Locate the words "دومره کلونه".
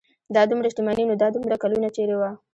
1.35-1.87